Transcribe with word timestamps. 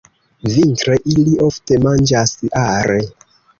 Vintre 0.53 0.95
ili 1.17 1.35
ofte 1.49 1.79
manĝas 1.85 2.35
are. 2.65 2.99